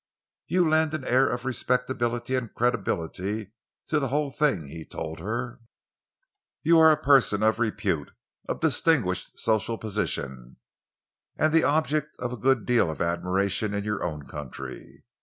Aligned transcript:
"You 0.47 0.67
lend 0.67 0.95
an 0.95 1.03
air 1.03 1.29
of 1.29 1.45
respectability 1.45 2.33
and 2.33 2.51
credibility 2.55 3.51
to 3.85 3.99
the 3.99 4.07
whole 4.07 4.31
thing," 4.31 4.65
he 4.65 4.83
told 4.83 5.19
her. 5.19 5.59
"You 6.63 6.79
are 6.79 6.91
a 6.91 6.97
person 6.97 7.43
of 7.43 7.59
repute, 7.59 8.09
of 8.49 8.61
distinguished 8.61 9.39
social 9.39 9.77
position, 9.77 10.57
and 11.37 11.53
the 11.53 11.63
object 11.65 12.15
of 12.17 12.33
a 12.33 12.37
good 12.37 12.65
deal 12.65 12.89
of 12.89 12.99
admiration 12.99 13.75
in 13.75 13.83
your 13.83 14.03
own 14.03 14.25
country. 14.25 15.05